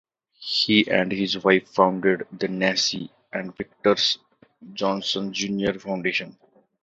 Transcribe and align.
He 0.39 0.89
and 0.89 1.11
his 1.11 1.43
wife 1.43 1.67
founded 1.69 2.23
the 2.31 2.47
Nancy 2.47 3.11
and 3.31 3.55
Victor 3.55 3.91
S. 3.91 4.17
Johnson 4.73 5.31
Junior 5.31 5.77
Foundation. 5.77 6.39